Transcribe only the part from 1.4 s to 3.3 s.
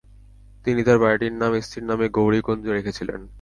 নাম স্ত্রীর নামে 'গৌরীকুঞ্জ' রেখেছিলেন।